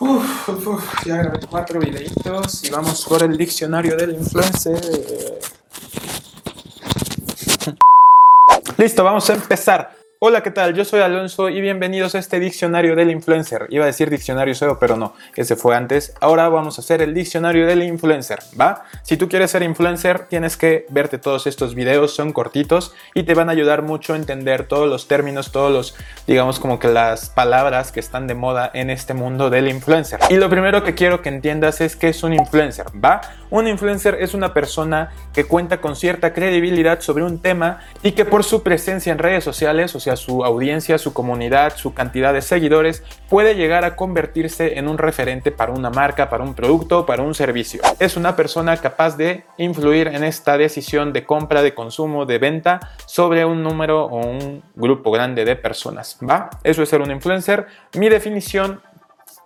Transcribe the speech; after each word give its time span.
Uf, 0.00 1.06
ya 1.06 1.18
grabé 1.18 1.38
cuatro 1.48 1.78
videitos 1.78 2.64
y 2.64 2.70
vamos 2.70 3.04
por 3.04 3.22
el 3.22 3.36
diccionario 3.36 3.96
del 3.96 4.14
influencer. 4.14 4.80
Listo, 8.76 9.04
vamos 9.04 9.30
a 9.30 9.34
empezar. 9.34 10.03
Hola, 10.26 10.42
¿qué 10.42 10.50
tal? 10.50 10.72
Yo 10.72 10.86
soy 10.86 11.00
Alonso 11.00 11.50
y 11.50 11.60
bienvenidos 11.60 12.14
a 12.14 12.18
este 12.18 12.40
diccionario 12.40 12.96
del 12.96 13.10
influencer. 13.10 13.66
Iba 13.68 13.84
a 13.84 13.88
decir 13.88 14.08
diccionario 14.08 14.54
SEO, 14.54 14.78
pero 14.78 14.96
no, 14.96 15.12
ese 15.36 15.54
fue 15.54 15.76
antes. 15.76 16.14
Ahora 16.18 16.48
vamos 16.48 16.78
a 16.78 16.80
hacer 16.80 17.02
el 17.02 17.12
diccionario 17.12 17.66
del 17.66 17.82
influencer, 17.82 18.38
¿va? 18.58 18.84
Si 19.02 19.18
tú 19.18 19.28
quieres 19.28 19.50
ser 19.50 19.62
influencer, 19.62 20.20
tienes 20.20 20.56
que 20.56 20.86
verte 20.88 21.18
todos 21.18 21.46
estos 21.46 21.74
videos, 21.74 22.14
son 22.14 22.32
cortitos 22.32 22.94
y 23.12 23.24
te 23.24 23.34
van 23.34 23.50
a 23.50 23.52
ayudar 23.52 23.82
mucho 23.82 24.14
a 24.14 24.16
entender 24.16 24.66
todos 24.66 24.88
los 24.88 25.08
términos, 25.08 25.52
todos 25.52 25.70
los, 25.70 25.94
digamos, 26.26 26.58
como 26.58 26.78
que 26.78 26.88
las 26.88 27.28
palabras 27.28 27.92
que 27.92 28.00
están 28.00 28.26
de 28.26 28.34
moda 28.34 28.70
en 28.72 28.88
este 28.88 29.12
mundo 29.12 29.50
del 29.50 29.68
influencer. 29.68 30.20
Y 30.30 30.36
lo 30.36 30.48
primero 30.48 30.84
que 30.84 30.94
quiero 30.94 31.20
que 31.20 31.28
entiendas 31.28 31.82
es 31.82 31.96
que 31.96 32.08
es 32.08 32.22
un 32.22 32.32
influencer, 32.32 32.86
¿va? 32.94 33.20
Un 33.50 33.68
influencer 33.68 34.16
es 34.18 34.32
una 34.32 34.54
persona 34.54 35.12
que 35.34 35.44
cuenta 35.44 35.82
con 35.82 35.96
cierta 35.96 36.32
credibilidad 36.32 37.00
sobre 37.00 37.24
un 37.24 37.40
tema 37.40 37.80
y 38.02 38.12
que 38.12 38.24
por 38.24 38.42
su 38.42 38.62
presencia 38.62 39.12
en 39.12 39.18
redes 39.18 39.44
sociales, 39.44 39.94
o 39.94 40.00
su 40.16 40.44
audiencia, 40.44 40.98
su 40.98 41.12
comunidad, 41.12 41.76
su 41.76 41.94
cantidad 41.94 42.32
de 42.32 42.42
seguidores, 42.42 43.02
puede 43.28 43.54
llegar 43.54 43.84
a 43.84 43.96
convertirse 43.96 44.78
en 44.78 44.88
un 44.88 44.98
referente 44.98 45.50
para 45.50 45.72
una 45.72 45.90
marca, 45.90 46.28
para 46.28 46.44
un 46.44 46.54
producto, 46.54 47.06
para 47.06 47.22
un 47.22 47.34
servicio. 47.34 47.80
Es 47.98 48.16
una 48.16 48.36
persona 48.36 48.76
capaz 48.76 49.16
de 49.16 49.44
influir 49.58 50.08
en 50.08 50.24
esta 50.24 50.56
decisión 50.56 51.12
de 51.12 51.24
compra, 51.24 51.62
de 51.62 51.74
consumo, 51.74 52.26
de 52.26 52.38
venta 52.38 52.80
sobre 53.06 53.44
un 53.44 53.62
número 53.62 54.04
o 54.04 54.26
un 54.26 54.62
grupo 54.74 55.10
grande 55.10 55.44
de 55.44 55.56
personas. 55.56 56.18
¿Va? 56.28 56.50
Eso 56.62 56.82
es 56.82 56.88
ser 56.88 57.00
un 57.00 57.10
influencer. 57.10 57.66
Mi 57.94 58.08
definición 58.08 58.80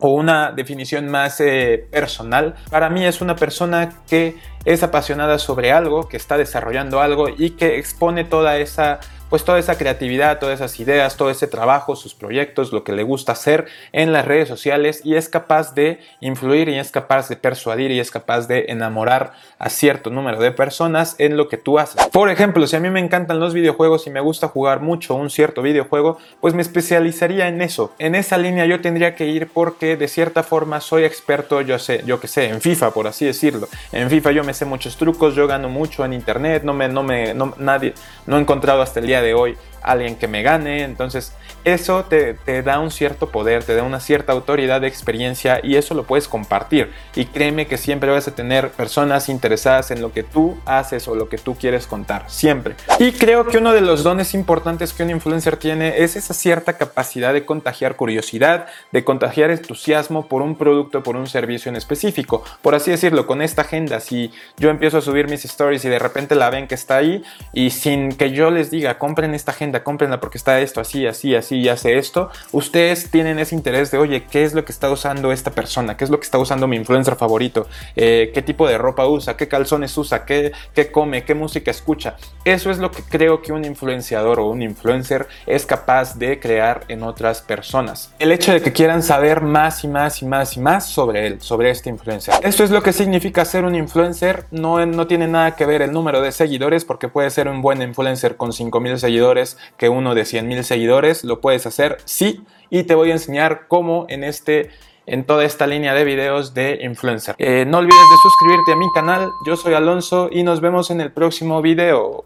o 0.00 0.08
una 0.08 0.52
definición 0.52 1.08
más 1.08 1.40
eh, 1.40 1.86
personal, 1.90 2.54
para 2.70 2.90
mí 2.90 3.04
es 3.06 3.20
una 3.20 3.36
persona 3.36 3.90
que 4.08 4.36
es 4.64 4.82
apasionada 4.82 5.38
sobre 5.38 5.72
algo, 5.72 6.08
que 6.08 6.16
está 6.16 6.36
desarrollando 6.36 7.00
algo 7.00 7.28
y 7.28 7.50
que 7.50 7.78
expone 7.78 8.24
toda 8.24 8.58
esa 8.58 9.00
pues 9.34 9.44
toda 9.44 9.58
esa 9.58 9.76
creatividad, 9.76 10.38
todas 10.38 10.60
esas 10.60 10.78
ideas, 10.78 11.16
todo 11.16 11.28
ese 11.28 11.48
trabajo, 11.48 11.96
sus 11.96 12.14
proyectos, 12.14 12.72
lo 12.72 12.84
que 12.84 12.92
le 12.92 13.02
gusta 13.02 13.32
hacer 13.32 13.66
en 13.90 14.12
las 14.12 14.24
redes 14.24 14.46
sociales 14.46 15.00
y 15.02 15.16
es 15.16 15.28
capaz 15.28 15.74
de 15.74 15.98
influir 16.20 16.68
y 16.68 16.78
es 16.78 16.92
capaz 16.92 17.28
de 17.28 17.34
persuadir 17.34 17.90
y 17.90 17.98
es 17.98 18.12
capaz 18.12 18.46
de 18.46 18.66
enamorar 18.68 19.32
a 19.58 19.70
cierto 19.70 20.10
número 20.10 20.38
de 20.38 20.52
personas 20.52 21.16
en 21.18 21.36
lo 21.36 21.48
que 21.48 21.56
tú 21.56 21.80
haces. 21.80 22.06
Por 22.12 22.30
ejemplo, 22.30 22.64
si 22.68 22.76
a 22.76 22.78
mí 22.78 22.90
me 22.90 23.00
encantan 23.00 23.40
los 23.40 23.54
videojuegos 23.54 24.06
y 24.06 24.10
me 24.10 24.20
gusta 24.20 24.46
jugar 24.46 24.78
mucho 24.78 25.16
un 25.16 25.30
cierto 25.30 25.62
videojuego, 25.62 26.18
pues 26.40 26.54
me 26.54 26.62
especializaría 26.62 27.48
en 27.48 27.60
eso. 27.60 27.92
En 27.98 28.14
esa 28.14 28.38
línea 28.38 28.66
yo 28.66 28.80
tendría 28.82 29.16
que 29.16 29.26
ir 29.26 29.48
porque 29.48 29.96
de 29.96 30.06
cierta 30.06 30.44
forma 30.44 30.80
soy 30.80 31.02
experto, 31.02 31.60
yo 31.60 31.80
sé, 31.80 32.04
yo 32.06 32.20
que 32.20 32.28
sé, 32.28 32.50
en 32.50 32.60
FIFA, 32.60 32.92
por 32.92 33.08
así 33.08 33.26
decirlo. 33.26 33.66
En 33.90 34.08
FIFA 34.10 34.30
yo 34.30 34.44
me 34.44 34.54
sé 34.54 34.64
muchos 34.64 34.96
trucos, 34.96 35.34
yo 35.34 35.48
gano 35.48 35.68
mucho 35.68 36.04
en 36.04 36.12
internet, 36.12 36.62
no 36.62 36.72
me, 36.72 36.86
no 36.86 37.02
me, 37.02 37.34
no, 37.34 37.52
nadie, 37.58 37.94
no 38.28 38.38
he 38.38 38.40
encontrado 38.40 38.80
hasta 38.80 39.00
el 39.00 39.08
día 39.08 39.20
de 39.20 39.23
hoy 39.32 39.56
alguien 39.84 40.16
que 40.16 40.26
me 40.26 40.42
gane. 40.42 40.82
Entonces, 40.82 41.32
eso 41.64 42.04
te, 42.04 42.36
da 42.62 42.78
un 42.78 42.90
cierto 42.90 43.30
poder, 43.30 43.64
te 43.64 43.74
da 43.74 43.82
una 43.84 44.00
cierta 44.00 44.32
autoridad 44.32 44.82
de 44.82 44.88
experiencia 44.88 45.60
y 45.62 45.76
eso 45.76 45.94
lo 45.94 46.04
puedes 46.04 46.28
compartir. 46.28 46.92
Y 47.14 47.26
créeme 47.26 47.66
que 47.66 47.78
siempre 47.78 48.10
vas 48.10 48.28
a 48.28 48.34
tener 48.34 48.70
personas 48.70 49.28
interesadas 49.28 49.90
en 49.90 50.02
lo 50.02 50.12
que 50.12 50.22
tú 50.22 50.58
haces 50.66 51.08
o 51.08 51.14
lo 51.14 51.28
que 51.28 51.38
tú 51.38 51.54
quieres 51.54 51.86
contar. 51.86 52.24
Siempre. 52.28 52.74
Y 52.98 53.12
creo 53.12 53.46
que 53.46 53.58
uno 53.58 53.72
de 53.72 53.80
los 53.80 54.02
dones 54.02 54.34
importantes 54.34 54.92
que 54.92 55.04
un 55.04 55.10
influencer 55.10 55.56
tiene 55.56 56.02
es 56.02 56.16
esa 56.16 56.34
cierta 56.34 56.74
capacidad 56.74 57.32
de 57.32 57.44
contagiar 57.44 57.96
curiosidad, 57.96 58.66
de 58.92 59.04
contagiar 59.04 59.50
entusiasmo 59.50 60.26
por 60.26 60.42
un 60.42 60.56
producto, 60.56 61.02
por 61.02 61.16
un 61.16 61.26
servicio 61.26 61.70
en 61.70 61.76
específico. 61.76 62.44
Por 62.62 62.74
así 62.74 62.90
decirlo, 62.90 63.26
con 63.26 63.40
esta 63.40 63.62
agenda, 63.62 64.00
si 64.00 64.32
yo 64.58 64.70
empiezo 64.70 64.98
a 64.98 65.02
subir 65.02 65.28
mis 65.28 65.44
stories 65.44 65.84
y 65.84 65.88
de 65.88 65.98
repente 65.98 66.34
la 66.34 66.50
ven 66.50 66.66
que 66.66 66.74
está 66.74 66.96
ahí 66.96 67.22
y 67.52 67.70
sin 67.70 68.12
que 68.12 68.32
yo 68.32 68.50
les 68.50 68.70
diga, 68.70 68.98
compren 69.14 69.32
esta 69.32 69.52
agenda, 69.52 69.84
cómprenla 69.84 70.18
porque 70.18 70.38
está 70.38 70.58
esto 70.58 70.80
así, 70.80 71.06
así, 71.06 71.36
así 71.36 71.58
y 71.58 71.68
hace 71.68 71.98
esto, 71.98 72.30
ustedes 72.50 73.12
tienen 73.12 73.38
ese 73.38 73.54
interés 73.54 73.92
de, 73.92 73.98
oye, 73.98 74.24
¿qué 74.24 74.42
es 74.42 74.54
lo 74.54 74.64
que 74.64 74.72
está 74.72 74.90
usando 74.90 75.30
esta 75.30 75.52
persona? 75.52 75.96
¿Qué 75.96 76.02
es 76.02 76.10
lo 76.10 76.18
que 76.18 76.24
está 76.24 76.36
usando 76.36 76.66
mi 76.66 76.74
influencer 76.74 77.14
favorito? 77.14 77.68
Eh, 77.94 78.32
¿Qué 78.34 78.42
tipo 78.42 78.66
de 78.66 78.76
ropa 78.76 79.06
usa? 79.06 79.36
¿Qué 79.36 79.46
calzones 79.46 79.96
usa? 79.96 80.24
¿Qué, 80.24 80.50
¿Qué 80.74 80.90
come? 80.90 81.22
¿Qué 81.22 81.36
música 81.36 81.70
escucha? 81.70 82.16
Eso 82.44 82.72
es 82.72 82.78
lo 82.78 82.90
que 82.90 83.04
creo 83.04 83.40
que 83.40 83.52
un 83.52 83.64
influenciador 83.64 84.40
o 84.40 84.48
un 84.48 84.62
influencer 84.62 85.28
es 85.46 85.64
capaz 85.64 86.18
de 86.18 86.40
crear 86.40 86.82
en 86.88 87.04
otras 87.04 87.40
personas. 87.40 88.12
El 88.18 88.32
hecho 88.32 88.52
de 88.52 88.62
que 88.62 88.72
quieran 88.72 89.04
saber 89.04 89.42
más 89.42 89.84
y 89.84 89.88
más 89.88 90.22
y 90.22 90.26
más 90.26 90.56
y 90.56 90.60
más 90.60 90.88
sobre 90.88 91.28
él, 91.28 91.40
sobre 91.40 91.70
este 91.70 91.88
influencer. 91.88 92.34
Esto 92.42 92.64
es 92.64 92.72
lo 92.72 92.82
que 92.82 92.92
significa 92.92 93.44
ser 93.44 93.64
un 93.64 93.76
influencer. 93.76 94.46
No, 94.50 94.84
no 94.84 95.06
tiene 95.06 95.28
nada 95.28 95.54
que 95.54 95.66
ver 95.66 95.82
el 95.82 95.92
número 95.92 96.20
de 96.20 96.32
seguidores 96.32 96.84
porque 96.84 97.06
puede 97.06 97.30
ser 97.30 97.46
un 97.46 97.62
buen 97.62 97.80
influencer 97.80 98.36
con 98.36 98.52
5000 98.52 98.93
seguidores 98.98 99.58
que 99.76 99.88
uno 99.88 100.14
de 100.14 100.22
100.000 100.22 100.62
seguidores. 100.62 101.24
Lo 101.24 101.40
puedes 101.40 101.66
hacer, 101.66 101.98
sí, 102.04 102.44
y 102.70 102.84
te 102.84 102.94
voy 102.94 103.10
a 103.10 103.14
enseñar 103.14 103.66
cómo 103.68 104.06
en 104.08 104.24
este 104.24 104.70
en 105.06 105.24
toda 105.24 105.44
esta 105.44 105.66
línea 105.66 105.94
de 105.94 106.04
videos 106.04 106.54
de 106.54 106.78
influencer. 106.82 107.34
Eh, 107.38 107.64
no 107.66 107.78
olvides 107.78 107.94
de 107.94 108.16
suscribirte 108.22 108.72
a 108.72 108.76
mi 108.76 108.90
canal, 108.94 109.30
yo 109.46 109.56
soy 109.56 109.74
Alonso 109.74 110.28
y 110.30 110.42
nos 110.42 110.60
vemos 110.60 110.90
en 110.90 111.00
el 111.00 111.12
próximo 111.12 111.60
video. 111.60 112.24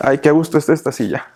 Ay, 0.00 0.18
qué 0.18 0.30
gusto 0.30 0.58
está 0.58 0.72
esta 0.72 0.92
silla. 0.92 1.26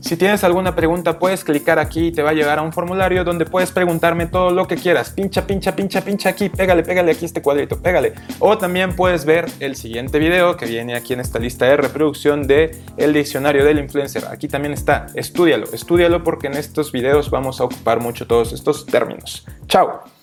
Si 0.00 0.16
tienes 0.16 0.42
alguna 0.44 0.74
pregunta, 0.74 1.18
puedes 1.18 1.44
clicar 1.44 1.78
aquí 1.78 2.06
y 2.06 2.12
te 2.12 2.22
va 2.22 2.30
a 2.30 2.32
llegar 2.32 2.58
a 2.58 2.62
un 2.62 2.72
formulario 2.72 3.22
donde 3.22 3.44
puedes 3.44 3.70
preguntarme 3.70 4.26
todo 4.26 4.50
lo 4.50 4.66
que 4.66 4.76
quieras. 4.76 5.10
Pincha, 5.10 5.46
pincha, 5.46 5.76
pincha, 5.76 6.00
pincha 6.00 6.30
aquí, 6.30 6.48
pégale, 6.48 6.82
pégale 6.82 7.12
aquí 7.12 7.26
este 7.26 7.42
cuadrito, 7.42 7.80
pégale. 7.80 8.14
O 8.38 8.56
también 8.56 8.96
puedes 8.96 9.24
ver 9.24 9.46
el 9.60 9.76
siguiente 9.76 10.18
video 10.18 10.56
que 10.56 10.66
viene 10.66 10.94
aquí 10.94 11.12
en 11.12 11.20
esta 11.20 11.38
lista 11.38 11.66
de 11.66 11.76
reproducción 11.76 12.46
de 12.46 12.76
el 12.96 13.12
diccionario 13.12 13.64
del 13.64 13.78
influencer. 13.78 14.24
Aquí 14.30 14.48
también 14.48 14.72
está, 14.72 15.06
estúdialo, 15.14 15.66
estúdialo 15.72 16.24
porque 16.24 16.46
en 16.46 16.54
estos 16.54 16.92
videos 16.92 17.30
vamos 17.30 17.60
a 17.60 17.64
ocupar 17.64 18.00
mucho 18.00 18.26
todos 18.26 18.52
estos 18.52 18.86
términos. 18.86 19.46
Chao. 19.66 20.19